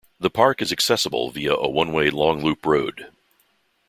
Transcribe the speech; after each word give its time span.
The 0.19 0.31
park 0.31 0.63
is 0.63 0.71
accessible 0.71 1.29
via 1.29 1.53
a 1.53 1.69
one-way 1.69 2.09
long 2.09 2.43
loop 2.43 2.65
road. 2.65 3.11